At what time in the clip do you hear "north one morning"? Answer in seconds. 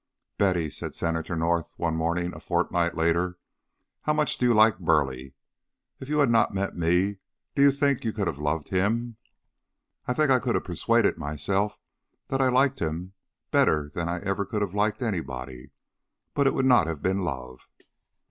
1.35-2.33